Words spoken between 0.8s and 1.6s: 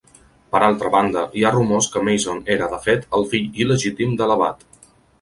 banda, hi ha